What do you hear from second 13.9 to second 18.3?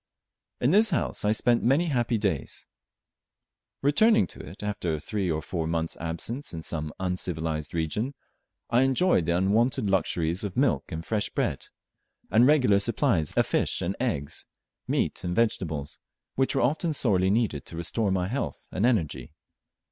eggs, meat and vegetables, which were often sorely needed to restore my